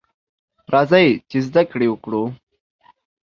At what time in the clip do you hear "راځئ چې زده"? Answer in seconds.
0.73-1.63